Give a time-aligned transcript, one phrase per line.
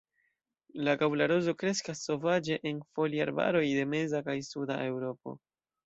[0.87, 5.41] La gaŭla rozo kreskas sovaĝe en foliarbaroj de meza kaj suda Eŭropo.